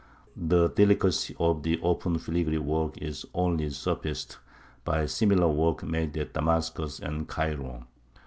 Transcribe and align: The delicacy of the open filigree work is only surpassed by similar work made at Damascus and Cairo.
The 0.35 0.69
delicacy 0.71 1.35
of 1.39 1.61
the 1.61 1.79
open 1.83 2.17
filigree 2.17 2.57
work 2.57 2.97
is 2.97 3.23
only 3.35 3.69
surpassed 3.69 4.39
by 4.83 5.05
similar 5.05 5.47
work 5.49 5.83
made 5.83 6.17
at 6.17 6.33
Damascus 6.33 6.97
and 6.99 7.27
Cairo. 7.27 7.85